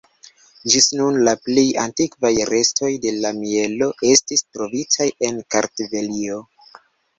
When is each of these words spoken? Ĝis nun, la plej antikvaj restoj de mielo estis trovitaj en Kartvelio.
Ĝis 0.75 0.85
nun, 0.99 1.19
la 1.27 1.33
plej 1.47 1.65
antikvaj 1.81 2.31
restoj 2.53 2.91
de 3.05 3.15
mielo 3.43 3.91
estis 4.15 4.45
trovitaj 4.57 5.09
en 5.31 5.41
Kartvelio. 5.59 6.43